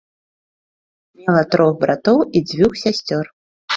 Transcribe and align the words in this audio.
Мела 1.21 1.43
трох 1.55 1.71
братоў 1.83 2.17
і 2.25 2.45
дзвюх 2.49 2.73
сясцёр. 2.85 3.23